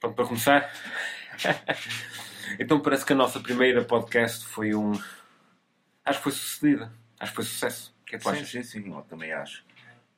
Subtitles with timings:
[0.00, 0.72] Pronto para começar?
[2.58, 4.92] então parece que a nossa primeira podcast foi um.
[6.04, 6.92] Acho que foi sucedida.
[7.18, 7.94] Acho que foi sucesso.
[8.02, 8.48] O que é que Sim, achas?
[8.50, 9.62] sim, sim, eu também acho.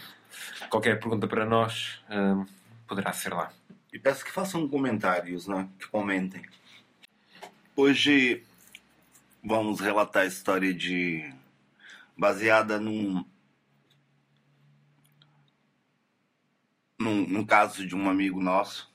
[0.71, 2.47] Qualquer pergunta para nós hum,
[2.89, 3.53] poderá ser lá.
[3.97, 5.71] E peço que façam comentários, né?
[5.79, 6.45] Que comentem.
[7.75, 8.45] Hoje
[9.43, 11.33] vamos relatar a história de.
[12.15, 13.25] baseada num.
[16.99, 18.95] num, num caso de um amigo nosso.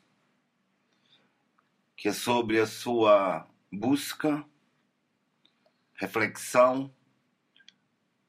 [1.97, 4.45] Que é sobre a sua busca,
[5.95, 6.93] reflexão,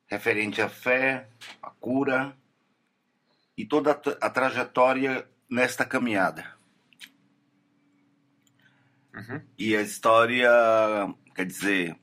[0.06, 1.28] referente à fé,
[1.62, 2.34] à cura
[3.58, 6.61] e toda a tra- a trajetória nesta caminhada.
[9.14, 9.42] Uhum.
[9.58, 10.50] E a história,
[11.34, 11.96] quer dizer,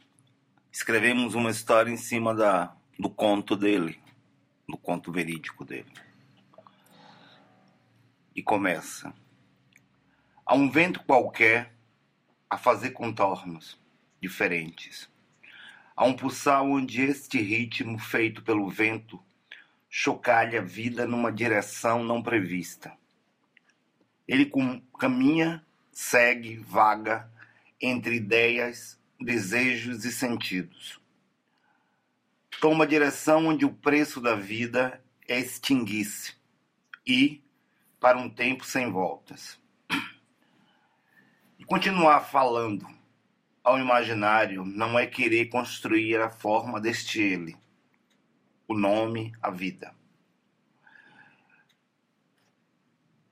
[0.72, 4.00] escrevemos uma história em cima da, do conto dele,
[4.68, 5.92] do conto verídico dele.
[8.36, 9.14] E começa.
[10.46, 11.74] Há um vento qualquer
[12.50, 13.80] a fazer contornos
[14.22, 15.10] diferentes.
[15.96, 19.22] Há um pulsar onde este ritmo feito pelo vento
[19.90, 22.94] chocalha a vida numa direção não prevista.
[24.28, 24.50] Ele
[25.00, 27.30] caminha, segue, vaga
[27.82, 31.00] entre ideias, desejos e sentidos.
[32.60, 36.34] Toma direção onde o preço da vida é extinguir-se
[37.06, 37.42] e,
[38.00, 39.60] para um tempo sem voltas.
[41.58, 42.88] E continuar falando
[43.64, 47.56] ao imaginário não é querer construir a forma deste ele,
[48.68, 49.96] o nome, a vida.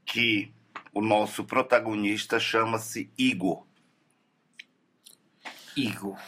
[0.05, 0.53] Que
[0.97, 3.67] o nosso protagonista chama-se Igor.
[5.75, 6.19] Igor.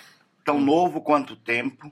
[0.45, 1.91] Tão novo quanto o tempo,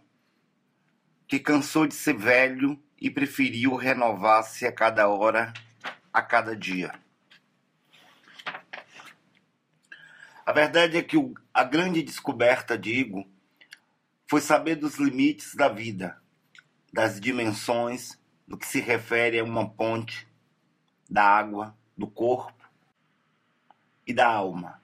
[1.28, 5.52] que cansou de ser velho e preferiu renovar-se a cada hora,
[6.14, 6.94] a cada dia.
[10.46, 13.26] A verdade é que o- a grande descoberta de Igor
[14.30, 16.22] foi saber dos limites da vida,
[16.94, 20.28] das dimensões do que se refere a uma ponte,
[21.10, 22.57] da água, do corpo
[24.08, 24.82] e da alma,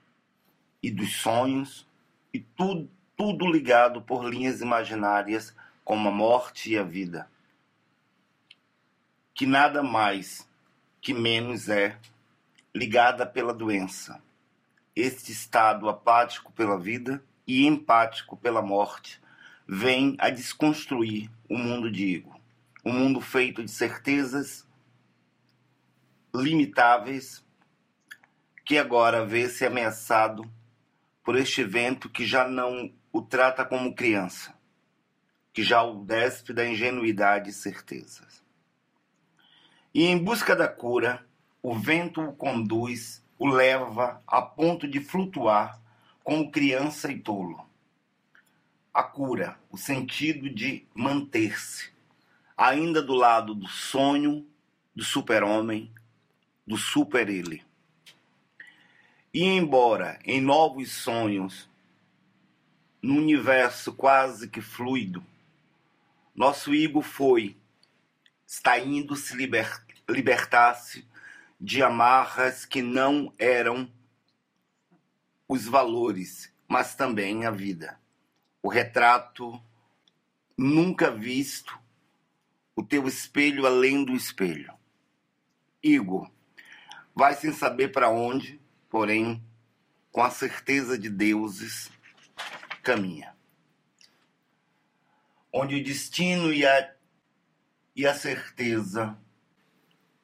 [0.82, 1.88] e dos sonhos,
[2.34, 7.32] e tudo, tudo ligado por linhas imaginárias como a morte e a vida.
[9.34, 10.48] Que nada mais,
[11.00, 11.98] que menos é
[12.76, 14.22] ligada pela doença.
[14.94, 19.22] Este estado apático pela vida e empático pela morte
[19.66, 22.38] vem a desconstruir o mundo de Igor.
[22.84, 24.68] Um mundo feito de certezas
[26.36, 27.44] limitáveis
[28.66, 30.50] que agora vê-se ameaçado
[31.24, 34.54] por este evento que já não o trata como criança,
[35.54, 38.44] que já o despe da ingenuidade e certezas.
[39.94, 41.26] E em busca da cura,
[41.62, 45.80] o vento o conduz, o leva a ponto de flutuar
[46.24, 47.64] como criança e tolo.
[48.94, 51.92] A cura, o sentido de manter-se,
[52.56, 54.48] ainda do lado do sonho,
[54.96, 55.92] do super-homem,
[56.66, 57.64] do super-ele.
[59.34, 61.68] E embora em novos sonhos,
[63.02, 65.26] no universo quase que fluido,
[66.36, 67.58] nosso Igor foi,
[68.46, 71.08] está indo se liber, libertar-se
[71.60, 73.92] de amarras que não eram
[75.48, 78.00] os valores, mas também a vida.
[78.62, 79.60] O retrato
[80.56, 81.76] nunca visto,
[82.76, 84.72] o teu espelho além do espelho.
[85.82, 86.30] Igor,
[87.16, 88.62] vai sem saber para onde,
[88.94, 89.44] porém,
[90.12, 91.90] com a certeza de deuses,
[92.84, 93.36] caminha.
[95.52, 96.94] Onde o destino e a,
[97.96, 99.18] e a certeza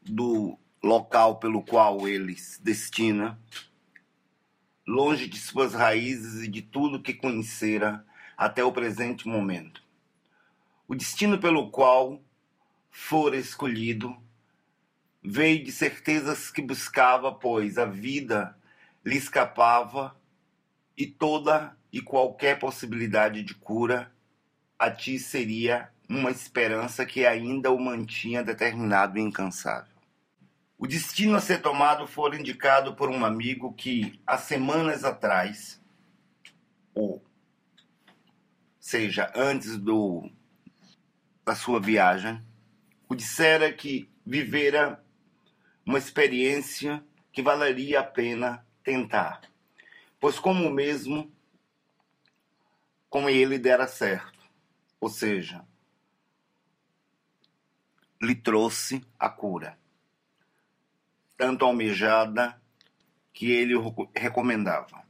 [0.03, 3.41] do local pelo qual ele se destina,
[4.85, 8.05] longe de suas raízes e de tudo que conhecera
[8.37, 9.81] até o presente momento.
[10.87, 12.21] O destino pelo qual
[12.91, 14.15] fora escolhido
[15.23, 18.58] veio de certezas que buscava, pois a vida
[19.05, 20.15] lhe escapava
[20.97, 24.11] e toda e qualquer possibilidade de cura
[24.77, 29.93] a ti seria uma esperança que ainda o mantinha determinado e incansável.
[30.77, 35.81] O destino a ser tomado foi indicado por um amigo que, há semanas atrás,
[36.93, 37.21] ou
[38.79, 40.31] seja, antes do,
[41.45, 42.41] da sua viagem,
[43.09, 45.03] o dissera que vivera
[45.85, 49.41] uma experiência que valeria a pena tentar,
[50.19, 51.31] pois como mesmo
[53.07, 54.39] com ele dera certo,
[54.99, 55.63] ou seja,
[58.19, 59.77] lhe trouxe a cura,
[61.37, 62.59] tanto almejada
[63.31, 63.75] que ele
[64.15, 65.03] recomendava.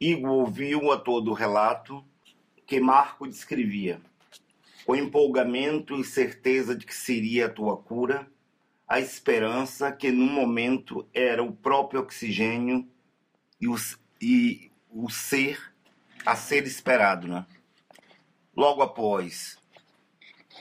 [0.00, 2.06] Igor ouviu a todo o relato
[2.64, 4.00] que Marco descrevia,
[4.84, 8.30] com empolgamento e certeza de que seria a tua cura,
[8.88, 12.86] a esperança que no momento era o próprio oxigênio
[13.60, 13.76] e o,
[14.20, 15.74] e o ser
[16.24, 17.46] a ser esperado, né?
[18.56, 19.58] Logo após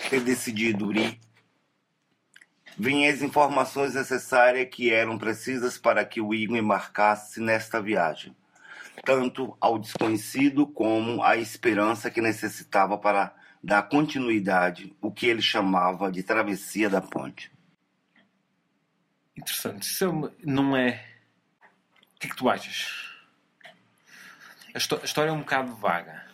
[0.10, 1.20] ter decidido ir,
[2.78, 8.36] vinham as informações necessárias que eram precisas para que o Igor embarcasse nesta viagem,
[9.04, 13.34] tanto ao desconhecido como à esperança que necessitava para
[13.64, 17.55] dar continuidade, o que ele chamava de travessia da ponte.
[19.46, 19.84] Interessante.
[19.84, 21.06] Isso é não é.
[22.16, 23.14] O que é que tu achas?
[24.74, 26.26] A, a história é um bocado vaga.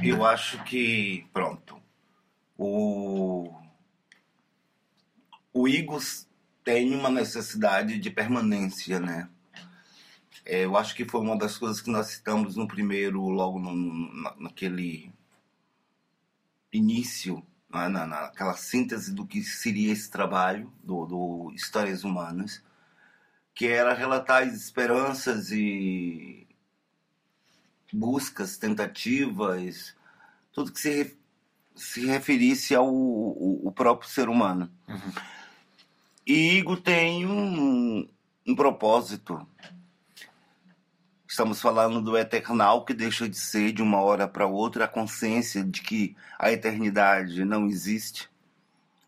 [0.00, 1.80] Eu acho que, pronto,
[2.56, 3.52] o,
[5.52, 6.28] o Igos
[6.62, 9.28] tem uma necessidade de permanência, né?
[10.44, 13.74] É, eu acho que foi uma das coisas que nós citamos no primeiro, logo no,
[14.38, 15.12] naquele
[16.72, 17.44] início?
[17.74, 22.62] Na, naquela síntese do que seria esse trabalho do, do Histórias Humanas,
[23.54, 26.46] que era relatar as esperanças e
[27.92, 29.94] buscas, tentativas,
[30.52, 31.16] tudo que se,
[31.74, 34.70] se referisse ao próprio ser humano.
[34.88, 35.12] Uhum.
[36.26, 38.08] E Igor tem um,
[38.46, 39.46] um propósito.
[41.34, 45.64] Estamos falando do eternal que deixa de ser de uma hora para outra a consciência
[45.64, 48.30] de que a eternidade não existe.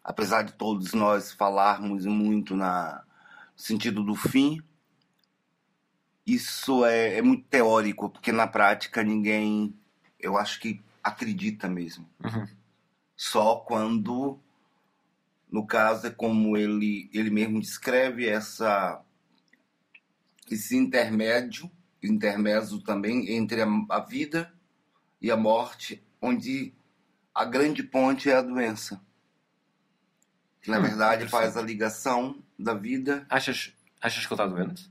[0.02, 3.04] Apesar de todos nós falarmos muito na
[3.56, 4.60] no sentido do fim,
[6.26, 9.72] isso é, é, muito teórico, porque na prática ninguém,
[10.18, 12.10] eu acho que acredita mesmo.
[12.24, 12.48] Uhum.
[13.16, 14.36] Só quando,
[15.48, 19.00] no caso, é como ele, ele mesmo descreve essa,
[20.50, 21.70] esse intermédio,
[22.06, 24.52] intermédio também entre a, a vida
[25.20, 26.74] e a morte, onde
[27.34, 29.00] a grande ponte é a doença.
[30.60, 33.26] Que na hum, verdade faz a ligação da vida.
[33.28, 34.90] Achas, achas que ele está doente?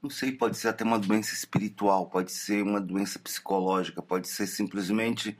[0.00, 4.46] Não sei, pode ser até uma doença espiritual, pode ser uma doença psicológica, pode ser
[4.46, 5.36] simplesmente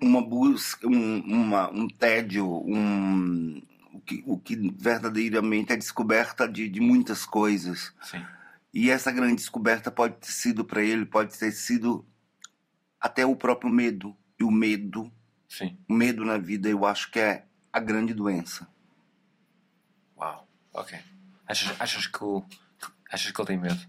[0.00, 6.68] uma busca, um, uma, um tédio, um, o, que, o que verdadeiramente é descoberta de,
[6.68, 7.94] de muitas coisas.
[8.02, 8.24] Sim.
[8.72, 12.06] E essa grande descoberta pode ter sido para ele, pode ter sido
[13.00, 14.16] até o próprio medo.
[14.38, 15.12] E o medo,
[15.48, 15.78] Sim.
[15.88, 18.68] o medo na vida, eu acho que é a grande doença.
[20.16, 20.98] Uau, ok.
[21.46, 22.44] Achas, achas que o
[23.10, 23.80] Achas que ele tem medo?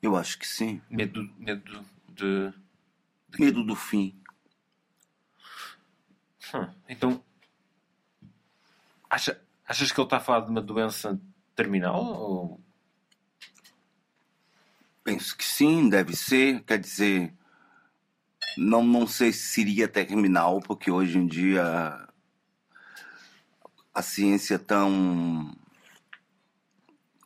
[0.00, 0.80] Eu acho que sim.
[0.88, 2.52] Medo, medo de,
[3.28, 3.40] de...
[3.40, 4.16] Medo do fim.
[6.54, 7.24] Hum, então,
[9.10, 11.20] acha, achas que ele está a falar de uma doença
[11.56, 12.04] terminal?
[12.04, 12.60] Ou...
[15.04, 16.62] Penso que sim, deve ser.
[16.62, 17.34] Quer dizer,
[18.56, 22.08] não, não sei se seria terminal, porque hoje em dia
[23.94, 25.54] a ciência é tão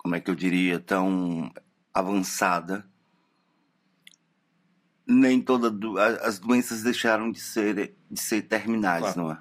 [0.06, 1.52] como é que eu diria, tão
[1.92, 2.88] avançada,
[5.04, 5.72] nem todas
[6.22, 9.20] as doenças deixaram de ser, de ser terminais, claro.
[9.20, 9.38] não é?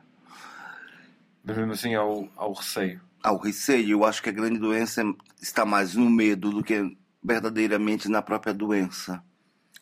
[1.44, 3.00] Mas mesmo assim ao, ao receio.
[3.22, 5.04] Ao receio, eu acho que a grande doença
[5.40, 9.24] está mais no medo do que verdadeiramente na própria doença,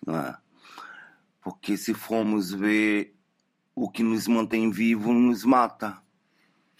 [0.06, 0.38] não é?
[1.42, 3.16] Porque se formos ver
[3.76, 6.02] o que nos mantém vivo nos mata.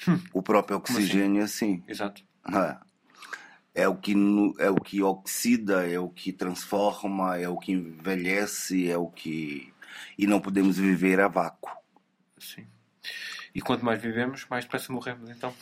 [0.08, 0.20] Hum.
[0.34, 0.94] O próprio assim?
[0.94, 1.76] oxigênio assim?
[1.76, 1.84] assim.
[1.88, 2.24] Exato.
[2.48, 2.94] É
[3.76, 4.14] é o que
[4.60, 9.74] é o que oxida, é o que transforma, é o que envelhece, é o que
[10.18, 11.72] e não podemos viver a vácuo.
[12.38, 12.68] Sim.
[13.54, 15.54] E quanto mais vivemos, mais depressa morremos, então.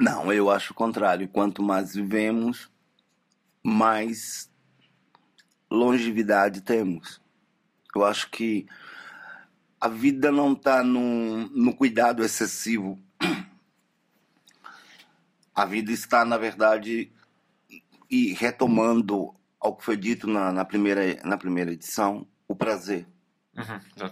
[0.00, 1.28] Não, eu acho o contrário.
[1.28, 2.70] Quanto mais vivemos,
[3.62, 4.50] mais
[5.70, 7.20] longevidade temos.
[7.94, 8.66] Eu acho que
[9.78, 12.98] a vida não está no, no cuidado excessivo
[15.54, 17.12] A vida está, na verdade,
[18.10, 23.06] e retomando ao que foi dito na, na primeira, na primeira edição, o prazer.
[23.54, 24.10] Uhum.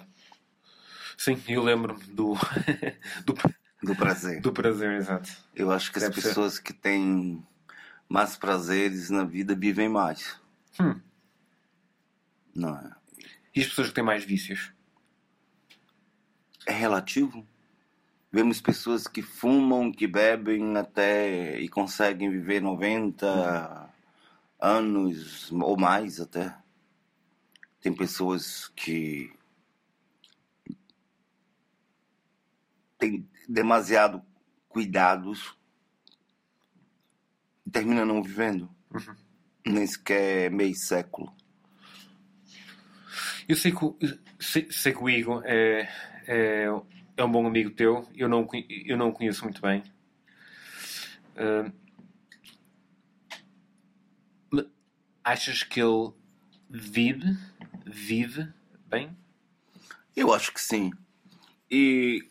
[1.16, 2.34] Sim, eu lembro do,
[3.24, 3.34] do,
[3.82, 4.40] Do prazer.
[4.40, 5.30] do prazer, exato.
[5.54, 6.28] Eu acho que as Deve ser.
[6.28, 7.46] pessoas que têm
[8.08, 10.40] mais prazeres na vida vivem mais.
[10.80, 11.00] Hum.
[12.54, 12.92] Não é?
[13.54, 14.72] E as pessoas que têm mais vícios?
[16.66, 17.46] É relativo.
[18.32, 23.90] Vemos pessoas que fumam, que bebem até e conseguem viver 90
[24.60, 26.54] anos ou mais até.
[27.80, 29.32] Tem pessoas que
[32.98, 34.22] têm demasiado
[34.68, 35.56] cuidados
[37.66, 38.68] e terminam não vivendo.
[39.66, 41.34] Nem sequer meio século.
[43.48, 45.88] Eu sei que, sei, sei que o Igor é,
[46.26, 46.66] é,
[47.16, 48.06] é um bom amigo teu.
[48.14, 49.82] Eu não, eu não o conheço muito bem.
[54.50, 54.66] Mas
[55.24, 56.12] achas que ele
[56.68, 57.36] vive,
[57.86, 58.52] vive
[58.86, 59.16] bem?
[60.14, 60.90] Eu acho que sim.
[61.70, 62.28] E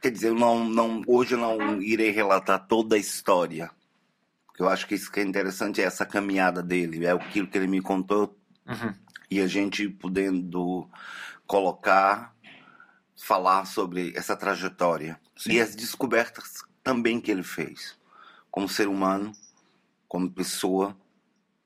[0.00, 3.70] quer dizer, eu não, não, hoje eu não irei relatar toda a história.
[4.46, 7.56] Porque eu acho que isso que é interessante é essa caminhada dele, é aquilo que
[7.58, 8.36] ele me contou
[8.66, 8.92] Uhum.
[9.30, 10.86] e a gente podendo
[11.46, 12.34] colocar,
[13.16, 15.52] falar sobre essa trajetória Sim.
[15.52, 17.98] e as descobertas também que ele fez,
[18.50, 19.32] como ser humano,
[20.06, 20.94] como pessoa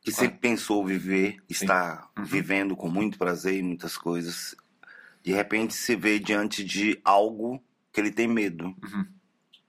[0.01, 0.27] que Claro.
[0.27, 2.25] sempre pensou viver, está Uhum.
[2.25, 4.55] vivendo com muito prazer e muitas coisas.
[5.23, 8.67] De repente se vê diante de algo que ele tem medo.
[8.67, 9.07] Uhum.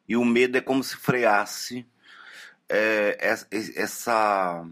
[0.08, 1.86] E o medo é como se freasse
[2.70, 3.18] é,
[3.52, 4.66] es- essa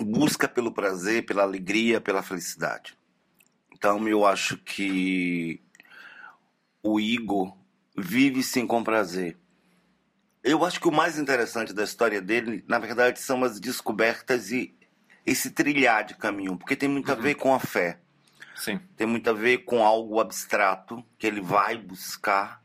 [0.00, 2.96] busca pelo prazer, pela alegria, pela felicidade.
[3.72, 5.60] Então eu acho que
[6.82, 7.56] o Igor
[7.96, 9.36] vive sim com prazer.
[10.42, 14.74] Eu acho que o mais interessante da história dele, na verdade, são as descobertas e
[15.24, 18.00] esse trilhar de caminho, porque tem muito a ver com a fé,
[18.56, 18.78] Sim.
[18.96, 22.62] tem muito a ver com algo abstrato que ele vai buscar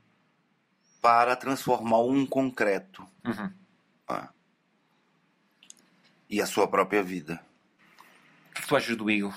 [1.02, 3.52] para transformar um concreto Uhum.
[4.08, 4.30] ah,
[6.30, 7.42] e a sua própria vida.
[8.50, 9.34] O que é que tu achas do Igor?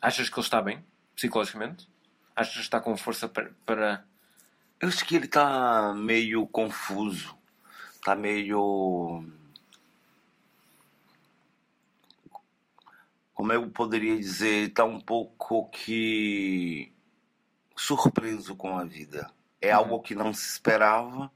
[0.00, 1.88] Achas que ele está bem, psicologicamente?
[2.36, 4.04] Achas que está com força para.
[4.80, 7.36] Eu acho que ele tá meio confuso,
[8.04, 9.24] tá meio.
[13.34, 16.92] Como eu poderia dizer, tá um pouco que
[17.76, 19.28] surpreso com a vida.
[19.60, 19.78] É Uhum.
[19.78, 21.30] algo que não se esperava.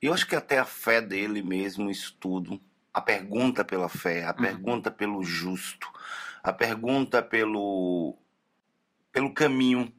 [0.00, 2.60] E eu acho que até a fé dele mesmo, isso tudo,
[2.94, 4.36] a pergunta pela fé, a Uhum.
[4.36, 5.90] pergunta pelo justo,
[6.42, 8.16] a pergunta pelo
[9.12, 9.92] pelo caminho.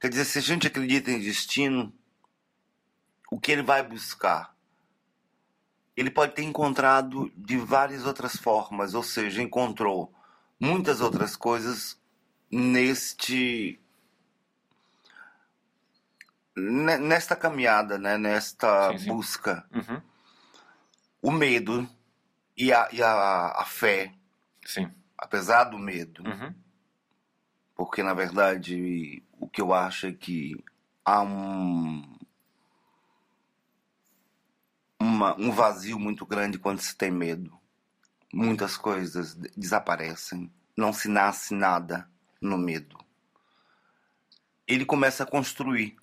[0.00, 1.94] Quer dizer, se a gente acredita em destino,
[3.30, 4.56] o que ele vai buscar?
[5.96, 10.12] Ele pode ter encontrado de várias outras formas, ou seja, encontrou
[10.62, 11.98] muitas outras coisas
[12.50, 13.80] neste
[16.56, 18.16] ne- nesta caminhada, né?
[18.16, 19.06] nesta Sim, sim.
[19.08, 19.66] busca.
[19.74, 20.00] Uhum.
[21.20, 21.88] O medo
[22.56, 24.14] e a, e a, a fé,
[24.64, 24.88] Sim.
[25.18, 26.54] apesar do medo, Uhum.
[27.74, 30.62] porque na verdade o que eu acho é que
[31.04, 32.18] há um
[35.00, 37.58] uma- um vazio muito grande quando se tem medo.
[38.32, 42.08] Muitas coisas de- desaparecem, não se nasce nada
[42.40, 42.96] no medo.
[44.66, 45.96] Ele começa a construir.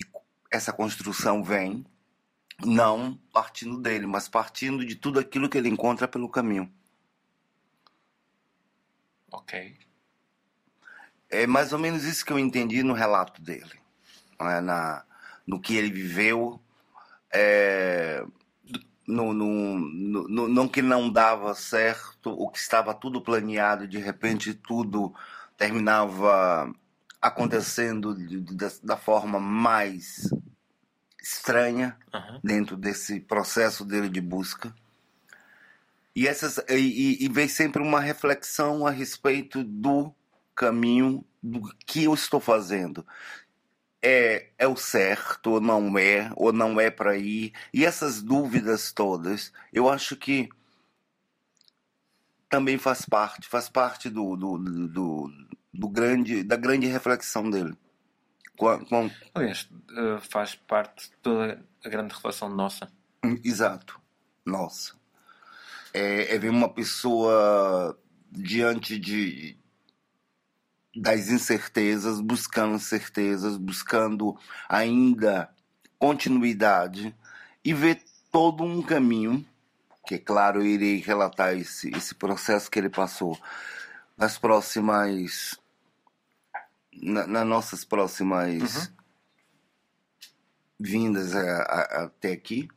[0.00, 0.06] E
[0.50, 1.84] Essa construção vem
[2.64, 6.72] não partindo dele, mas partindo de tudo aquilo que ele encontra pelo caminho.
[9.30, 9.76] Ok.
[11.28, 13.72] É mais ou menos isso que eu entendi no relato dele,
[14.40, 14.60] né?
[14.60, 15.04] na,
[15.46, 16.60] no que ele viveu,
[17.32, 18.24] é,
[19.06, 19.78] no, no,
[20.28, 25.14] no, no, que não dava certo, o que estava tudo planeado, de repente tudo
[25.56, 26.72] terminava
[27.20, 30.30] acontecendo de- de- da, da forma mais
[31.22, 32.40] estranha Uhum.
[32.42, 34.74] dentro desse processo dele de busca.
[36.14, 40.14] E, essas, e, e, e vem sempre uma reflexão a respeito do
[40.54, 43.04] caminho do que eu estou fazendo.
[44.06, 47.54] É, é o certo ou não é, ou não é para ir.
[47.72, 50.50] E essas dúvidas todas, eu acho que
[52.50, 55.32] também faz parte, faz parte do, do, do,
[55.72, 57.74] do- grande, da grande reflexão dele.
[58.58, 62.92] Com- com- Aliás, eh, faz parte de toda a grande relação nossa.
[63.42, 63.98] Exato.
[64.44, 64.94] Nossa.
[65.94, 67.98] É, é ver uma pessoa
[68.30, 69.56] diante de
[70.96, 75.50] das incertezas, buscando certezas, buscando ainda
[75.98, 77.14] continuidade
[77.64, 79.44] e ver todo um caminho,
[80.06, 83.38] que é claro, eu irei relatar esse, esse processo que ele passou
[84.16, 85.58] nas próximas.
[86.92, 88.94] Na, nas nossas próximas Uhum.
[90.78, 92.68] vindas a- a- até aqui.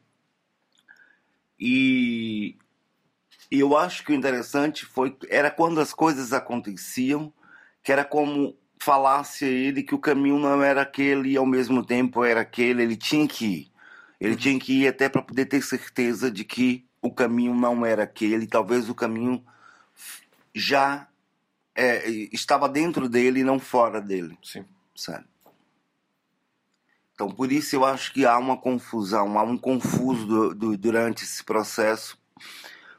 [1.60, 2.58] E
[3.52, 7.32] eu acho que o interessante foi era quando as coisas aconteciam,
[7.88, 11.86] que era como falasse a ele que o caminho não era aquele e ao mesmo
[11.86, 13.72] tempo era aquele, ele tinha que ir.
[14.20, 18.04] Ele tinha que ir até para poder ter certeza de que o caminho não era
[18.04, 19.42] aquele, talvez o caminho
[20.54, 21.08] já
[21.74, 24.66] é, estava dentro dele e não fora dele, Sim.
[24.94, 25.24] sabe?
[27.14, 31.24] Então, por isso eu acho que há uma confusão, há um confuso du- du- durante
[31.24, 32.22] esse processo,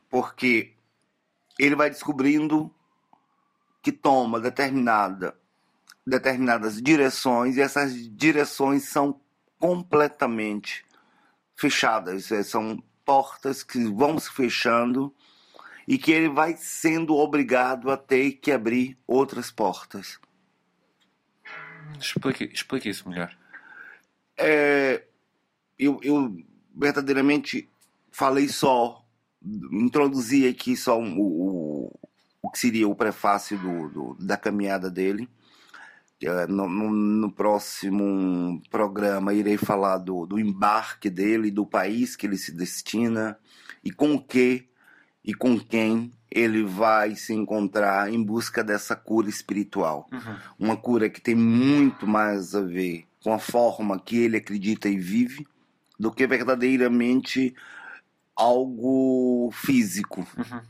[0.08, 0.72] porque
[1.58, 2.74] ele vai descobrindo
[3.82, 5.36] que toma determinada,
[6.06, 9.20] determinadas direções e essas direções são
[9.58, 10.84] completamente
[11.56, 15.14] fechadas, eh, são portas que vão se fechando
[15.86, 20.20] e que ele vai sendo obrigado a ter que abrir outras portas.
[21.98, 23.36] Explique, explique isso melhor.
[24.36, 25.04] É,
[25.78, 26.36] eu, eu
[26.74, 27.68] verdadeiramente
[28.10, 29.04] falei só,
[29.72, 31.77] introduzi aqui só um- o,
[32.48, 35.28] o, o que seria o prefácio do, do- da caminhada dele.
[36.22, 42.26] É, No, no- no próximo programa irei falar do, do embarque dele, do país que
[42.26, 43.38] ele se destina
[43.84, 44.66] e com que
[45.24, 50.36] e com quem ele vai se encontrar em busca dessa cura espiritual Uhum.
[50.58, 54.96] uma cura que tem muito mais a ver com a forma que ele acredita e
[54.98, 55.46] vive
[55.98, 57.54] do que verdadeiramente
[58.36, 60.26] algo físico.
[60.36, 60.60] Uhum.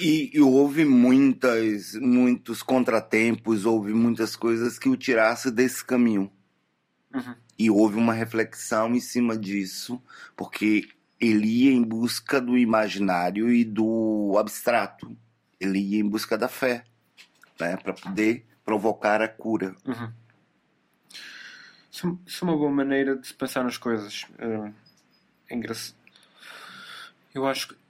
[0.00, 6.30] E, e houve muitas, muitos contratempos, houve muitas coisas que o tirasse desse caminho.
[7.14, 7.34] Uhum.
[7.58, 10.02] E houve uma reflexão em cima disso,
[10.36, 10.88] porque
[11.20, 15.16] ele ia em busca do imaginário e do abstrato.
[15.60, 16.84] Ele ia em busca da fé,
[17.60, 19.76] né, para poder provocar a cura.
[19.86, 20.12] Uhum.
[21.90, 24.26] Isso, isso é uma boa maneira de se pensar nas coisas.
[24.38, 24.72] Eh,
[25.50, 25.94] É engraçado.
[27.34, 27.81] Eu acho que.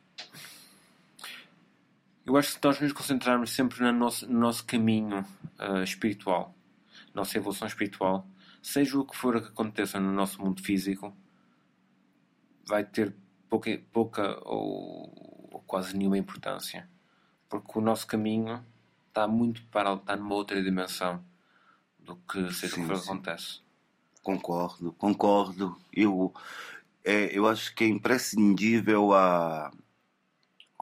[2.24, 5.24] Eu acho que nós nos concentrarmos sempre no nosso, no nosso caminho
[5.58, 6.54] eh, espiritual,
[7.12, 8.26] nossa evolução espiritual,
[8.62, 11.14] seja o que for que aconteça no nosso mundo físico,
[12.64, 13.14] vai ter
[13.48, 16.88] pouca, pouca ou, ou quase nenhuma importância.
[17.48, 18.64] Porque o nosso caminho
[19.08, 21.22] está muito para está numa outra dimensão
[21.98, 23.10] do que seja o Sim, que for que sim.
[23.10, 23.60] acontece.
[24.22, 25.76] Concordo, concordo.
[25.92, 26.32] Eu,
[27.04, 29.72] é, eu acho que é imprescindível a,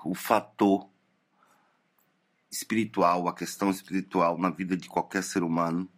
[0.04, 0.89] o fator
[2.50, 5.88] espiritual, a questão espiritual na vida de qualquer ser humano.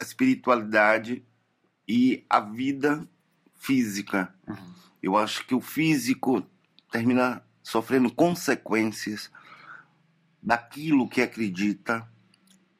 [0.00, 1.24] A espiritualidade
[1.86, 3.08] e a vida
[3.54, 4.34] física.
[4.46, 4.74] Uhum.
[5.02, 6.44] Eu acho que o físico
[6.90, 9.30] termina sofrendo consequências
[10.42, 12.06] daquilo que acredita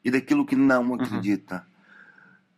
[0.05, 1.67] e daquilo que não acredita.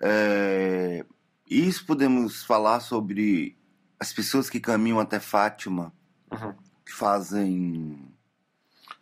[0.00, 1.04] É,
[1.48, 3.56] isso podemos falar sobre
[3.98, 5.92] as pessoas que caminham até Fátima,
[6.30, 6.52] Uhum.
[6.84, 8.05] que fazem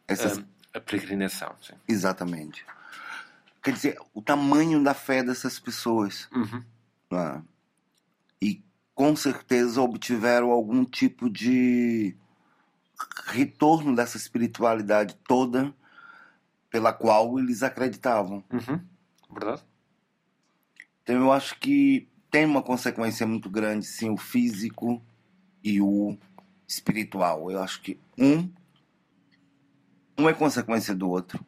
[0.06, 0.38] essas.
[0.38, 1.74] A, a peregrinação, sim.
[1.88, 2.64] Exatamente.
[3.62, 6.28] Quer dizer, o tamanho da fé dessas pessoas.
[6.32, 6.62] Uhum.
[7.10, 7.42] né?
[8.40, 8.62] E
[8.94, 12.14] com certeza obtiveram algum tipo de
[13.26, 15.74] retorno dessa espiritualidade toda
[16.70, 18.44] pela qual eles acreditavam.
[18.52, 18.80] Uhum.
[19.30, 19.62] Verdade?
[21.02, 25.02] Então eu acho que tem uma consequência muito grande, sim, o físico
[25.62, 26.18] e o
[26.66, 27.50] espiritual.
[27.50, 28.50] Eu acho que um
[30.16, 31.44] um é consequência do outro.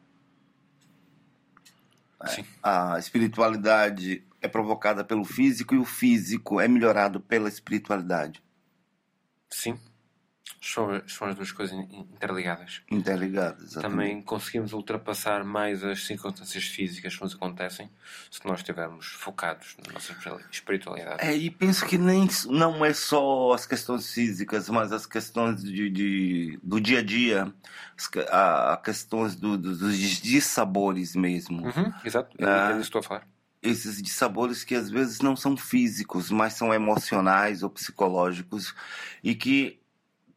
[2.23, 2.45] É, Sim.
[2.61, 8.43] A espiritualidade é provocada pelo físico e o físico é melhorado pela espiritualidade.
[9.49, 9.79] Sim.
[10.61, 12.81] São, são as duas coisas in- interligadas.
[12.89, 13.63] Interligadas.
[13.71, 13.91] exatamente.
[13.91, 17.89] Também conseguimos ultrapassar mais as circunstâncias físicas que nos acontecem
[18.31, 20.15] se nós estivermos focados na nossa
[20.51, 21.23] espiritualidade.
[21.25, 25.89] É, e penso que nem não é só as questões físicas, mas as questões de,
[25.89, 27.53] de- do dia a dia,
[27.97, 31.65] as, a, a questões do- do- dos dissabores mesmo.
[31.65, 31.93] Uhum.
[32.03, 32.35] Exato.
[32.39, 32.69] É, Ah.
[32.71, 33.27] é que estou a falar.
[33.61, 38.73] Esses dissabores que às vezes não são físicos, mas são emocionais ou psicológicos,
[39.23, 39.79] e que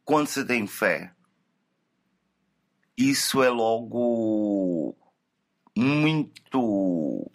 [0.03, 1.13] quando você tem fé,
[2.97, 4.95] isso é logo
[5.77, 7.29] muito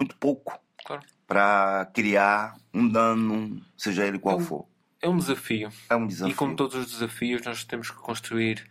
[0.00, 1.02] muito pouco Claro.
[1.26, 4.66] para criar um dano, seja ele qual Um for.
[5.02, 5.70] É um desafio.
[5.88, 6.32] É um desafio.
[6.32, 8.68] E como todos os desafios, nós temos que construir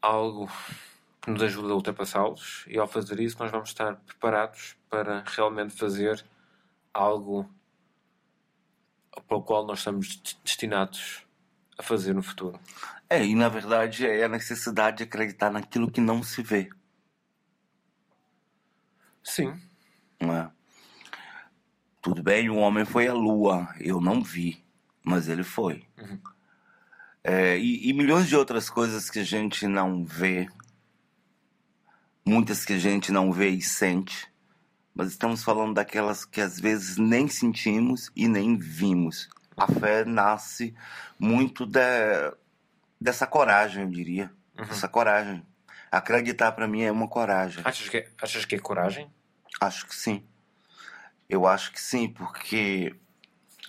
[0.00, 0.50] algo
[1.20, 2.64] que nos ajude a ultrapassá-los.
[2.68, 6.24] E ao fazer isso, nós vamos estar preparados para realmente fazer
[6.94, 7.48] algo
[9.22, 11.24] pelo qual nós estamos destinados
[11.78, 12.58] a fazer no futuro.
[13.08, 16.68] É, e na verdade é a necessidade de acreditar naquilo que não se vê.
[19.22, 19.60] Sim.
[20.20, 20.48] É?
[22.00, 24.64] Tudo bem, o homem foi à lua, eu não vi,
[25.02, 25.84] mas ele foi.
[25.98, 26.20] Uhum.
[27.22, 30.48] É, e, e milhões de outras coisas que a gente não vê,
[32.24, 34.28] muitas que a gente não vê e sente,
[34.96, 39.28] mas estamos falando daquelas que às vezes nem sentimos e nem vimos.
[39.54, 40.74] A fé nasce
[41.18, 41.78] muito de,
[42.98, 44.32] dessa coragem, eu diria.
[44.58, 44.64] Uhum.
[44.64, 45.46] Essa coragem.
[45.92, 47.62] Acreditar para mim é uma coragem.
[47.64, 49.10] Achas que, é, achas que é coragem?
[49.60, 50.24] Acho que sim.
[51.28, 52.94] Eu acho que sim, porque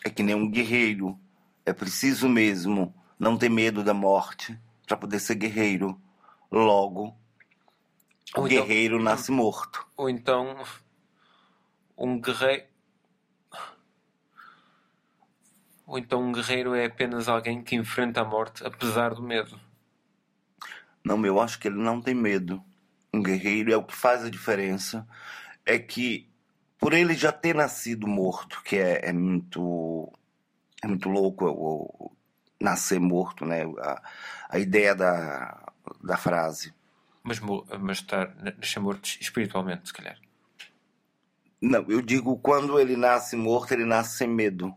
[0.05, 1.19] é que nem um guerreiro.
[1.65, 5.99] É preciso mesmo não ter medo da morte para poder ser guerreiro.
[6.49, 7.07] Logo,
[8.35, 9.85] o Ou então- guerreiro nasce morto.
[9.97, 10.55] Ou então
[11.97, 12.65] um guerreiro.
[15.85, 19.59] Ou então um guerreiro é apenas alguém que enfrenta a morte apesar do medo.
[21.03, 22.61] Não, eu acho que ele não tem medo.
[23.13, 25.07] Um guerreiro é o que faz a diferença.
[25.65, 26.29] É que
[26.77, 30.11] por ele já ter nascido morto, que é, é muito
[30.83, 32.11] é muito louco o, o
[32.59, 33.63] nascer morto, né?
[33.79, 34.01] A,
[34.49, 35.71] a ideia da,
[36.03, 36.73] da frase.
[37.23, 40.17] Mas, mas estar, nascer morto espiritualmente, se calhar.
[41.61, 44.73] Não, eu digo quando ele nasce morto, ele nasce sem medo.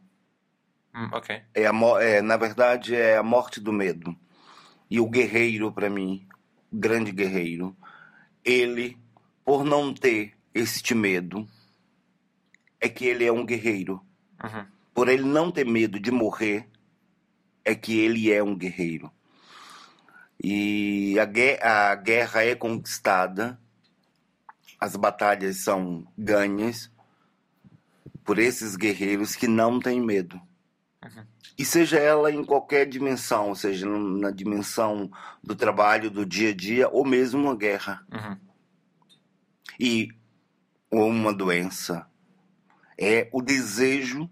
[0.94, 1.42] Hum, ok.
[1.54, 4.16] É, a, é na verdade é a morte do medo.
[4.90, 6.26] E o guerreiro para mim,
[6.72, 7.76] grande guerreiro,
[8.44, 8.98] ele
[9.44, 11.46] por não ter este medo
[12.80, 14.00] é que ele é um guerreiro.
[14.42, 14.66] Uhum.
[14.94, 16.68] Por ele não ter medo de morrer
[17.64, 19.12] é que ele é um guerreiro.
[20.42, 23.60] E a a guerra é conquistada,
[24.80, 26.90] as batalhas são ganhas
[28.24, 30.40] por esses guerreiros que não têm medo.
[31.04, 31.26] Uhum.
[31.58, 35.10] E seja ela em qualquer dimensão, seja na dimensão
[35.42, 38.06] do trabalho, do dia a dia, ou mesmo uma guerra.
[38.10, 38.36] Uhum.
[39.78, 40.08] E
[40.90, 42.06] ou uma doença.
[42.98, 44.30] É o desejo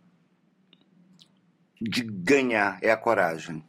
[1.80, 3.64] de ganhar, é a coragem.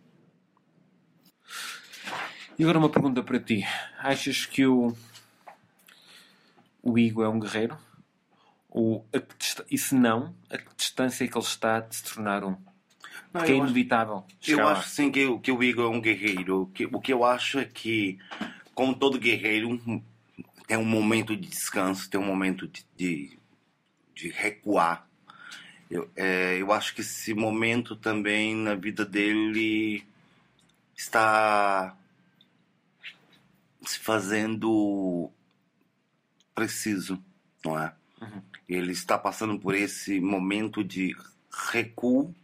[2.57, 3.65] E agora uma pergunta para ti.
[3.99, 4.93] Achas que o,
[6.81, 7.77] o Igo é um guerreiro?
[8.69, 9.35] Ou a que
[9.71, 12.55] e se não, a que distância é que ele está de se tornar um?
[13.31, 14.23] Porque é eu acho- inevitável.
[14.47, 16.61] Eu acho sim que, o- que o Igor é um guerreiro.
[16.63, 18.17] O que, o que eu acho é que,
[18.73, 19.79] como todo guerreiro,
[20.67, 23.39] tem um momento de descanso, tem um momento de, de,
[24.15, 25.07] de recuar.
[25.89, 30.05] Eu, é, eu acho que esse momento também na vida dele
[30.95, 31.95] está
[33.85, 35.31] se fazendo
[36.65, 37.23] preciso,
[37.63, 37.93] não é?
[38.21, 38.41] Uhum.
[38.67, 41.15] Ele está passando por esse momento de
[41.71, 42.35] recuo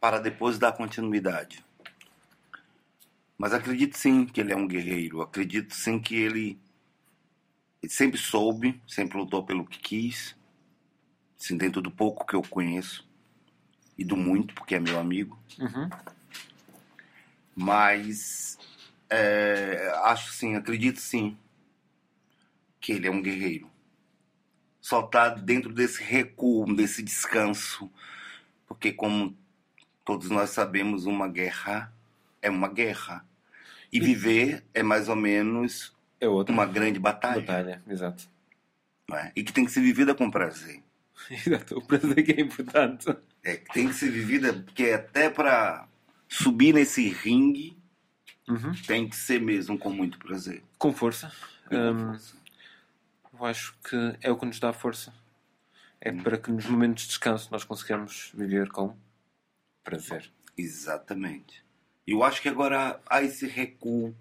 [0.00, 1.64] para depois dar continuidade.
[3.36, 5.20] Mas acredito sim que ele é um guerreiro.
[5.20, 6.58] Acredito sim que ele,
[7.82, 10.36] ele sempre soube, sempre lutou pelo que quis.
[11.38, 13.06] Assim, dentro do pouco que eu conheço
[13.98, 15.38] e do muito, porque é meu amigo.
[15.58, 15.90] Uhum.
[17.56, 18.58] Mas
[19.10, 21.36] é, acho sim, acredito sim
[22.84, 23.70] que ele é um guerreiro.
[24.78, 27.90] Só tá dentro desse recuo, desse descanso.
[28.66, 29.34] Porque como
[30.04, 31.90] todos nós sabemos, uma guerra
[32.42, 33.24] é uma guerra.
[33.90, 37.40] E viver é mais ou menos É uma grande batalha.
[37.40, 37.82] batalha.
[37.88, 38.28] Exato.
[39.12, 39.32] é?
[39.34, 40.82] E que tem que ser vivida com prazer.
[41.30, 41.78] Exato.
[41.78, 43.16] O prazer que é importante.
[43.42, 45.88] É, que tem que ser vivida, porque até para
[46.28, 47.82] subir nesse ringue
[48.46, 48.72] Uhum.
[48.86, 50.62] tem que ser mesmo com muito prazer.
[50.76, 51.32] Com força.
[51.66, 52.43] Com Hum, força.
[53.38, 55.12] Eu acho que é o que nos dá força.
[56.00, 56.22] É Hum.
[56.22, 58.96] para que nos momentos de descanso nós consigamos viver com
[59.82, 60.30] prazer.
[60.56, 61.64] Exatamente.
[62.06, 64.14] E eu acho que agora há esse recuo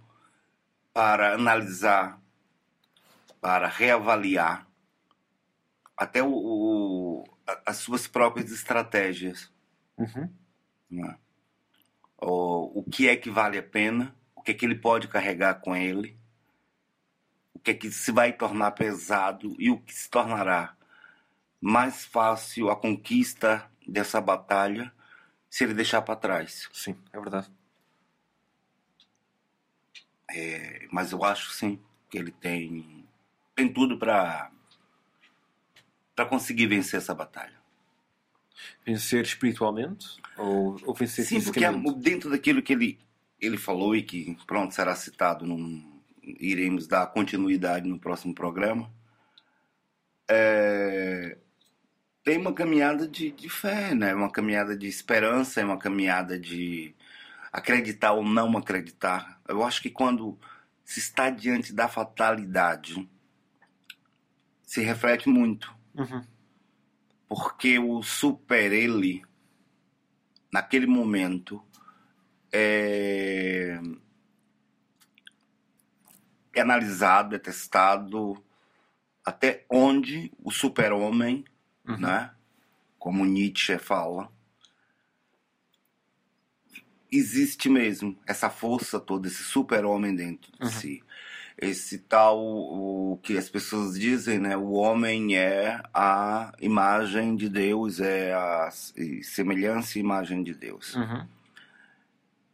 [0.93, 2.21] para analisar,
[3.41, 4.67] para reavaliar
[5.97, 7.23] até o, o-
[7.65, 9.51] as suas próprias estratégias.
[9.97, 10.29] Uhum.
[12.21, 15.55] O, o que é que vale a pena, o que é que ele pode carregar
[15.55, 16.17] com ele,
[17.53, 20.75] o que é que se vai tornar pesado e o que se tornará
[21.61, 24.91] mais fácil a conquista dessa batalha
[25.49, 26.67] se ele deixar para trás.
[26.73, 27.49] Sim, é verdade.
[30.29, 33.05] É, mas eu acho sim que ele tem
[33.55, 34.51] tem tudo para
[36.15, 37.61] para conseguir vencer essa batalha.
[38.85, 41.61] Vencer espiritualmente ou, ou vencer Sim, porque
[41.97, 42.99] dentro daquilo que ele,
[43.39, 45.92] ele falou e que, pronto, será citado, num,
[46.23, 48.91] iremos dar continuidade no próximo programa,
[50.29, 51.37] é,
[52.23, 54.15] tem uma caminhada de, de fé, né?
[54.15, 56.95] Uma caminhada de esperança, é uma caminhada de
[57.51, 59.41] acreditar ou não acreditar.
[59.47, 60.39] Eu acho que quando
[60.85, 63.07] se está diante da fatalidade,
[64.63, 65.73] se reflete muito.
[65.93, 66.23] Uhum.
[67.27, 69.21] Porque o super ele,
[70.51, 71.61] naquele momento,
[72.51, 73.79] é,
[76.53, 78.41] é analisado, é testado
[79.25, 81.45] até onde o super-homem,
[81.87, 81.97] Uhum.
[81.97, 82.31] né,
[82.97, 84.31] como Nietzsche fala,
[87.11, 90.69] existe mesmo essa força toda, esse super-homem dentro de Uhum.
[90.71, 91.03] si.
[91.57, 94.57] Esse tal, o que as pessoas dizem, né?
[94.57, 98.69] O homem é a imagem de Deus, é a
[99.21, 100.95] semelhança e imagem de Deus.
[100.95, 101.27] Uhum.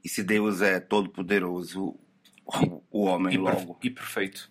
[0.03, 1.95] E se Deus é todo poderoso,
[2.91, 3.77] o, homem E, logo.
[3.81, 4.49] e perfeito.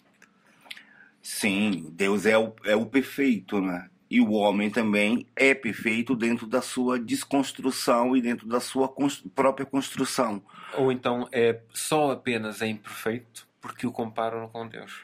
[1.23, 3.91] Sim, Deus é o, é o perfeito, né?
[4.11, 8.91] E o homem também é perfeito dentro da sua desconstrução e dentro da sua
[9.35, 10.43] própria construção.
[10.75, 15.03] Ou então é só apenas é imperfeito porque o comparam com Deus.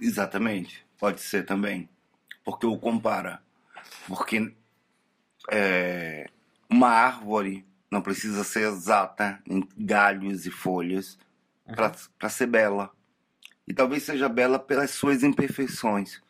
[0.00, 1.88] Exatamente, pode ser também.
[2.42, 3.42] Porque o compara.
[4.06, 4.54] Porque
[5.50, 6.26] é,
[6.70, 11.18] uma árvore não precisa ser exata em galhos e folhas
[11.70, 12.08] Uhum.
[12.18, 12.90] para ser bela.
[13.66, 16.20] E talvez seja bela pelas suas imperfeições.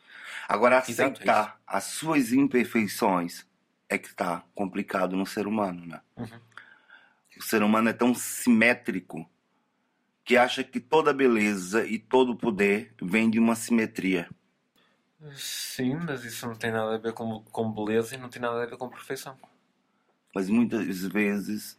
[0.47, 3.45] Agora, Exato, é aceitar as suas imperfeições
[3.89, 6.01] é que está complicado no ser humano, né?
[6.15, 6.39] Uhum.
[7.37, 9.29] O ser humano é tão simétrico
[10.23, 14.29] que acha que toda beleza e todo poder vem de uma simetria.
[15.35, 18.63] Sim, mas isso não tem nada a ver com, com beleza e não tem nada
[18.63, 19.37] a ver com perfeição.
[20.33, 21.77] Mas muitas vezes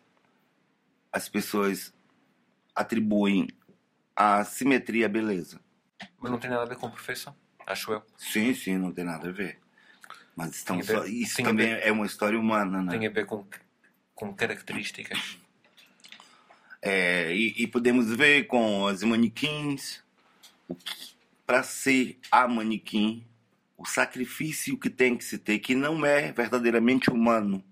[1.11, 1.95] as pessoas
[2.75, 3.49] atribuem
[4.15, 5.61] a simetria à beleza.
[6.19, 7.35] Mas não tem nada a ver com perfeição,
[7.67, 8.03] acho eu.
[8.17, 9.59] Sim, sim, não tem nada a ver.
[10.37, 12.93] Mas estão ver- só- isso também ver- é uma história humana, né?
[12.99, 13.47] Tem a ver com,
[14.15, 15.39] com características.
[16.81, 20.03] É, e, e podemos ver com as manequins,
[21.47, 23.25] para ser a manequim,
[23.77, 27.63] o sacrifício que tem que se ter, que não é verdadeiramente humano.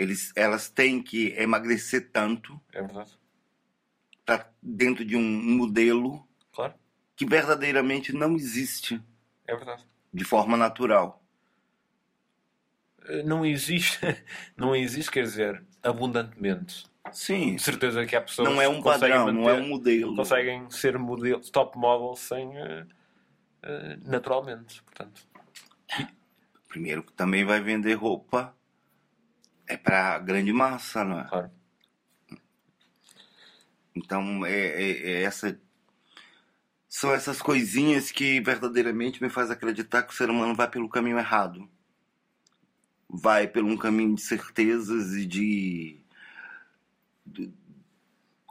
[0.00, 3.18] Eles, elas têm que emagrecer tanto É verdade.
[4.62, 6.72] dentro de um modelo Claro,
[7.14, 8.98] que verdadeiramente não existe
[9.46, 9.84] é verdade.
[10.12, 11.22] de forma natural.
[13.08, 13.98] Eh, Não existe,
[14.56, 16.86] não existe, quer dizer, abundantemente.
[17.12, 19.68] Sim, De certeza que há pessoas não é um que padrão, não é manter- um
[19.68, 20.16] modelo.
[20.16, 22.86] conseguem ser modelo, top model sem eh,
[23.64, 25.28] eh, naturalmente, portanto.
[26.68, 28.54] Primeiro que também vai vender roupa
[29.72, 31.24] é para grande massa, não é?
[31.28, 31.50] Claro.
[33.94, 35.58] Então é, é- é essa
[36.88, 41.18] são essas coisinhas que verdadeiramente me faz acreditar que o ser humano vai pelo caminho
[41.18, 41.70] errado.
[43.08, 46.00] Vai por um caminho de certezas e de,
[47.24, 47.52] de-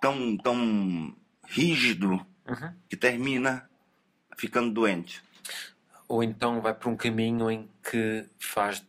[0.01, 1.15] tão tão
[1.47, 2.73] rígido Uhum.
[2.89, 3.69] que termina
[4.37, 5.21] ficando doente.
[6.07, 8.83] Ou então vai por um caminho em que faz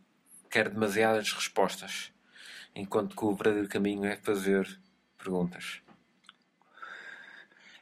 [0.49, 2.11] quer demasiadas respostas,
[2.75, 4.79] enquanto que o verdadeiro caminho é fazer
[5.19, 5.81] perguntas.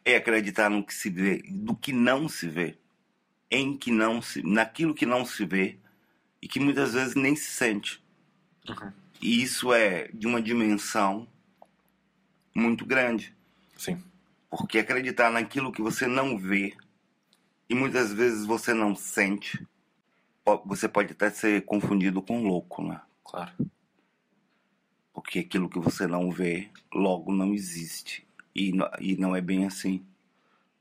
[0.05, 2.79] É acreditar no que se vê, do que não se vê,
[3.51, 5.79] em que não se, naquilo que não se vê
[6.41, 8.03] e que muitas vezes nem se sente.
[8.69, 8.93] Uhum.
[9.21, 11.27] E isso é de uma dimensão
[12.55, 13.35] muito grande,
[13.77, 14.03] Sim,
[14.51, 16.77] porque acreditar naquilo que você não vê
[17.69, 19.67] e muitas vezes você não sente,
[20.65, 23.01] você pode até ser confundido com louco, né?
[23.23, 23.53] claro.
[25.21, 28.25] Porque aquilo que você não vê, logo não existe.
[28.55, 30.07] E, no- e não é bem assim.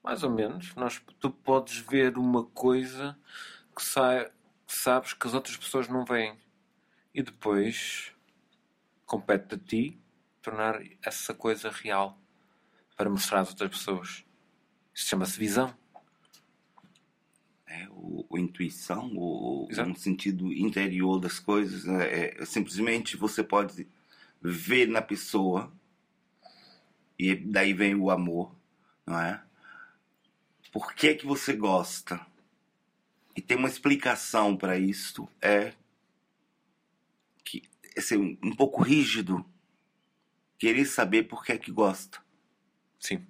[0.03, 0.75] Mais ou menos.
[0.75, 3.17] Nós, tu podes ver uma coisa
[3.75, 4.25] que, sai,
[4.65, 6.37] que sabes que as outras pessoas não veem.
[7.15, 8.13] E depois
[9.07, 9.99] compete a ti
[10.39, 12.15] tornar essa coisa real
[12.95, 14.23] para mostrar às outras pessoas.
[14.93, 15.75] Isso chama-se visão.
[17.65, 19.89] É, o, o intuição, o, Exato.
[19.89, 23.87] um sentido interior das coisas, é, é simplesmente você pode
[24.41, 25.71] ver na pessoa
[27.17, 28.55] e daí vem o amor,
[29.05, 29.41] não é?
[30.71, 32.25] Por que que você gosta?
[33.35, 35.73] E tem uma explicação para isso, é
[37.43, 37.63] que
[37.95, 39.45] é ser um, pouco rígido,
[40.57, 42.19] querer saber por que é que gosta.
[42.99, 43.25] Sim.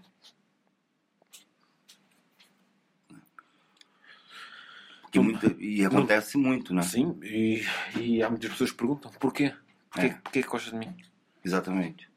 [5.01, 6.81] Porque muita, e acontece muito, né?
[6.81, 7.61] Sim, e,
[7.97, 9.53] e há muitas pessoas que perguntam porquê?
[9.97, 10.13] Porquê, É.
[10.21, 10.95] porquê que gostas de mim?
[11.43, 12.09] Exatamente.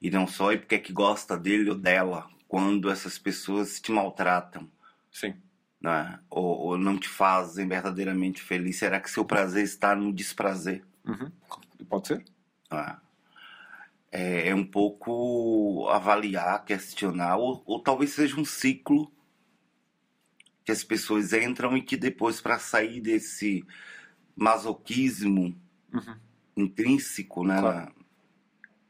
[0.00, 3.90] E não só e porque é que gosta dele ou dela quando essas pessoas te
[3.92, 4.68] maltratam.
[5.10, 5.34] Sim.
[5.80, 6.18] né?
[6.28, 8.76] ou, ou não te fazem verdadeiramente feliz?
[8.78, 10.84] Será que seu prazer está no desprazer?
[11.04, 11.30] Uhum.
[11.88, 12.24] Pode ser.
[12.70, 12.96] né?
[14.12, 19.12] É, é um pouco avaliar, questionar, ou, ou talvez seja um ciclo
[20.64, 23.64] que as pessoas entram e que depois, para sair desse
[24.34, 25.58] masoquismo
[25.92, 26.16] Uhum.
[26.56, 27.94] Intrínseco, né, Claro.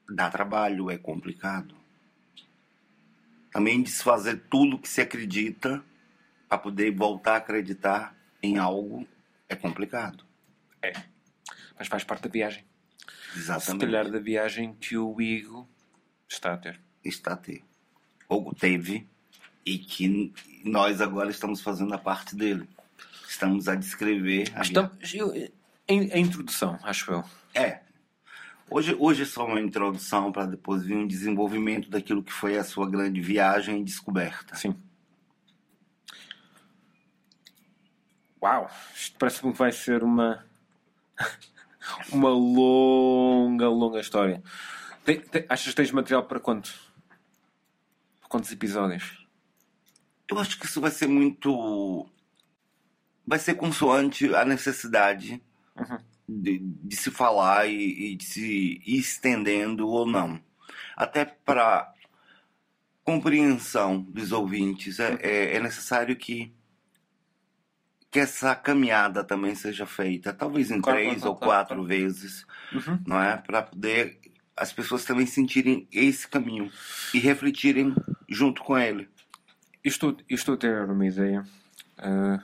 [0.08, 1.74] dá trabalho, é complicado.
[3.52, 5.82] Também desfazer tudo que se acredita
[6.48, 9.06] para poder voltar a acreditar em algo
[9.48, 10.24] é complicado.
[11.78, 12.64] Mas faz parte da viagem.
[13.32, 13.80] Se Exatamente.
[13.84, 15.68] calhar da viagem que o Igo
[16.28, 16.80] está a ter.
[17.04, 17.62] Está a ter.
[18.28, 19.06] Ou teve,
[19.64, 20.32] e que
[20.64, 22.68] nós agora estamos fazendo a parte dele.
[23.28, 25.32] Estamos a descrever a Estamos, eu,
[25.88, 27.24] a introdução, acho eu.
[27.56, 27.80] É.
[28.68, 32.64] Hoje, hoje é só uma introdução para depois vir um desenvolvimento daquilo que foi a
[32.64, 34.54] sua grande viagem e descoberta.
[34.56, 34.74] Sim.
[38.42, 38.70] Uau!
[38.94, 40.44] Isto parece-me que vai ser uma.
[42.12, 44.42] uma longa, longa história.
[45.04, 46.74] Tem- tem- achas que tens material para quanto?
[48.20, 49.26] Para quantos episódios?
[50.28, 52.08] Eu acho que isso vai ser muito.
[53.26, 55.42] Vai ser consoante a necessidade
[55.76, 55.98] Uhum.
[56.28, 60.40] De, de se falar e, e de se ir estendendo ou não.
[60.96, 61.92] Até para
[63.04, 66.52] compreensão dos ouvintes, é, é, é necessário que,
[68.10, 72.44] que essa caminhada também seja feita, talvez em Claro, três claro, ou claro, quatro vezes,
[72.72, 72.98] Uhum.
[73.06, 73.36] não é?
[73.36, 74.18] Para poder
[74.56, 76.70] as pessoas também sentirem esse caminho
[77.12, 77.94] e refletirem
[78.28, 79.08] junto com ele.
[79.84, 81.44] Estou, estou a ter uma ideia.
[81.98, 82.42] Ah,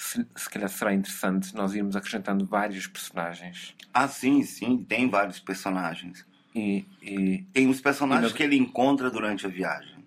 [0.00, 3.74] se, se calhar será interessante nós irmos acrescentando vários personagens.
[3.92, 6.24] Ah, sim, sim, tem vários personagens.
[6.54, 10.02] E, e Tem os personagens na- que ele encontra durante a viagem.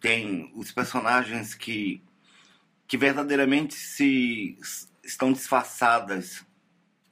[0.00, 2.02] Tem os personagens que,
[2.86, 4.56] que verdadeiramente se
[5.04, 6.42] estão disfarçadas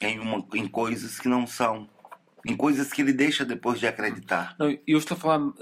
[0.00, 1.86] em, uma, em coisas que não são.
[2.46, 4.56] Em coisas que ele deixa depois de acreditar.
[4.58, 5.52] Não, eu estou a falar,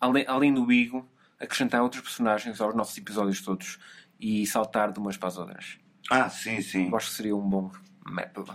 [0.00, 3.78] além, além do Igo, acrescentar outros personagens aos nossos episódios todos
[4.20, 5.78] e saltar de umas para as outras.
[6.10, 6.88] Ah, sim, sim.
[6.88, 7.70] Eu acho que seria um bom
[8.08, 8.54] método.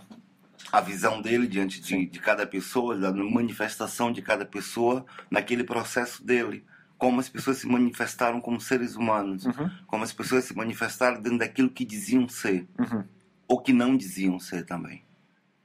[0.71, 6.23] A visão dele diante de, de cada pessoa, da manifestação de cada pessoa naquele processo
[6.25, 6.65] dele.
[6.97, 9.45] Como as pessoas se manifestaram como seres humanos.
[9.45, 9.69] Uhum.
[9.87, 12.67] Como as pessoas se manifestaram dentro daquilo que diziam ser.
[12.79, 13.03] Uhum.
[13.47, 15.03] ou que não diziam ser também,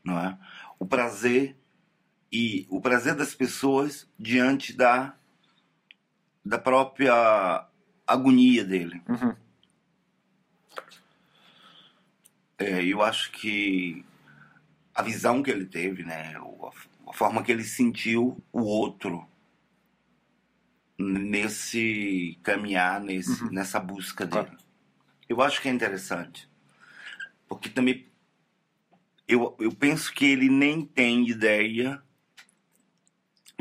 [0.03, 0.37] não é?
[0.77, 1.57] O prazer
[2.33, 5.15] e o prazer das pessoas diante da
[6.45, 7.65] da própria
[8.05, 9.01] agonia dele.
[9.09, 9.37] Uhum.
[12.59, 14.05] É, eu acho que
[14.95, 16.35] a visão que ele teve, né,
[17.07, 19.29] a forma que ele sentiu o outro
[20.99, 23.51] nesse caminhar, nesse, Uhum.
[23.51, 24.57] nessa busca dele.
[25.29, 26.49] Eu acho que é interessante.
[27.47, 28.07] Porque também
[29.29, 32.03] eu, eu penso que ele nem tem ideia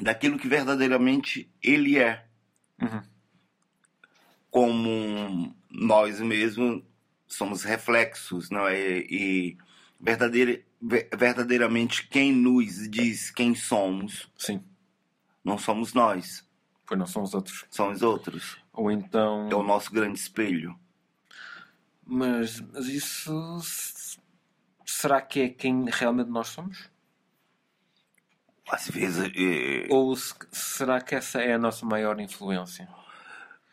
[0.02, 2.26] daquilo que verdadeiramente ele é.
[2.82, 3.02] Uhum.
[4.50, 6.84] Como nós mesmos
[7.36, 9.00] somos reflexos, não é?
[9.00, 9.58] E
[10.00, 14.64] verdadeira, ver- verdadeiramente quem nos diz quem somos, Sim,
[15.44, 16.48] não somos nós,
[16.86, 17.66] pois não são os outros.
[17.70, 18.58] são os outros.
[18.74, 19.48] Ou então.
[19.50, 20.78] É o nosso grande espelho.
[22.06, 23.60] Mas, mas isso.
[24.86, 26.90] Será que é quem realmente nós somos?
[28.70, 29.32] Às vezes.
[29.36, 32.88] É, Ou se- será que essa é a nossa maior influência?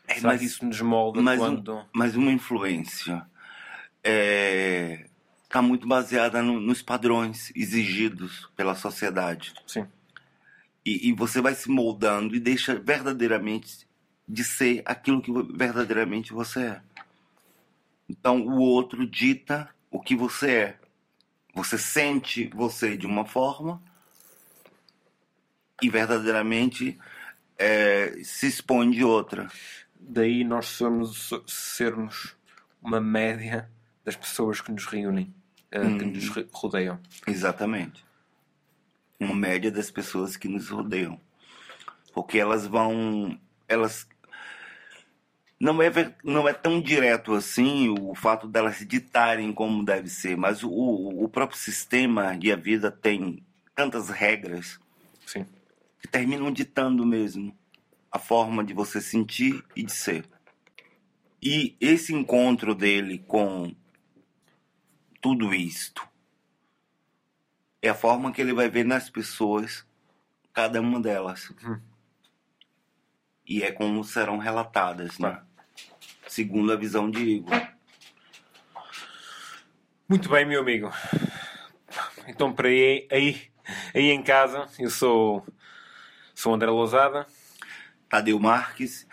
[0.07, 1.85] é, será que isso nos molda mas, um- quando.
[1.95, 3.27] mas uma influência
[4.05, 9.55] está muito baseada no- nos padrões exigidos pela sociedade.
[9.67, 9.87] Sim.
[10.85, 13.87] E, e você vai se moldando e deixa verdadeiramente
[14.29, 16.83] de ser aquilo que verdadeiramente você é.
[18.09, 20.79] Então o outro dita o que você é.
[21.55, 23.81] Você sente você de uma forma
[25.83, 26.99] e verdadeiramente
[27.59, 29.49] é, se expõe de outra.
[30.01, 32.35] Daí nós somos, sermos
[32.83, 33.71] uma média
[34.05, 35.33] das pessoas que nos reúnem,
[35.71, 36.11] eh, que Uhum.
[36.13, 36.99] nos re- rodeiam.
[37.27, 38.05] Exatamente.
[39.21, 41.21] Uma média das pessoas que nos rodeiam.
[42.13, 43.39] Porque elas vão.
[43.69, 44.07] Elas.
[45.61, 50.37] Não é, ver- não é tão direto assim o fato delas ditarem como deve ser,
[50.37, 54.81] mas o, o próprio sistema e a vida tem tantas regras
[55.25, 55.47] Sim.
[56.01, 57.57] que terminam ditando mesmo
[58.11, 60.25] a forma de você sentir e de ser.
[61.41, 63.73] E esse encontro dele com
[65.23, 66.07] tudo isto
[67.81, 69.87] é a forma que ele vai ver nas pessoas,
[70.53, 71.49] cada uma delas.
[71.63, 71.81] Uhum.
[73.47, 75.31] E é como serão relatadas, né?
[75.31, 75.47] Claro.
[76.29, 77.69] Segundo a visão de Igor.
[80.09, 80.91] Muito bem, meu amigo.
[82.29, 83.51] Então, para aí, aí,
[83.95, 85.47] aí em casa, eu sou,
[86.35, 87.27] sou André Lousada.
[88.09, 89.07] Tadeu Marques.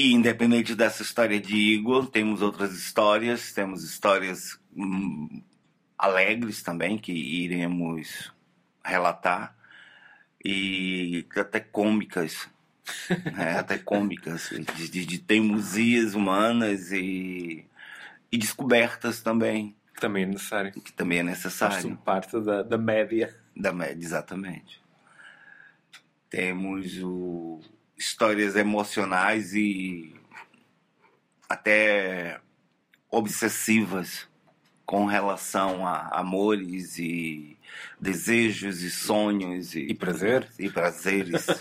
[0.00, 5.42] E independente dessa história de Igor, temos outras histórias, temos histórias hum,
[5.98, 8.32] alegres também que iremos
[8.82, 9.54] relatar
[10.42, 12.48] e até cômicas,
[13.36, 13.58] né?
[13.58, 17.66] até cômicas, de, de, de teimosias humanas e,
[18.32, 19.76] e descobertas também.
[19.94, 20.72] Que também é necessário.
[20.72, 21.82] Que também é necessário.
[21.82, 23.38] Faz parte da, da média.
[23.54, 24.80] Da média, exatamente.
[26.30, 27.60] Temos o,
[28.00, 30.14] histórias emocionais e
[31.46, 32.40] até
[33.10, 34.26] obsessivas
[34.86, 37.58] com relação a amores e
[38.00, 41.46] desejos e sonhos e, e prazer e prazeres.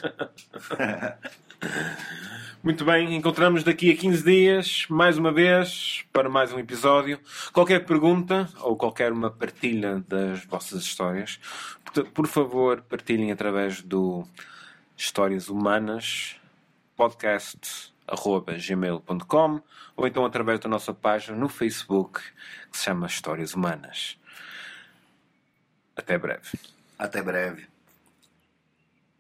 [2.64, 7.20] Muito bem, encontramos daqui a 15 dias, mais uma vez, para mais um episódio.
[7.52, 11.38] Qualquer pergunta ou qualquer uma partilha das vossas histórias,
[12.14, 14.26] por favor, partilhem através do
[15.00, 16.36] Histórias Humanas
[16.98, 19.62] podcast.gmail.com
[19.96, 22.22] ou então através da nossa página no Facebook
[22.70, 24.20] que se chama Histórias Humanas.
[25.96, 26.60] Até breve.
[26.98, 27.66] Até breve.